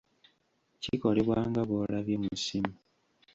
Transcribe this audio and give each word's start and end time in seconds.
Kikolebwa 0.81 1.39
nga 1.49 1.61
bw'olabye 1.67 2.15
mu 2.23 2.31
ssimu. 2.39 2.73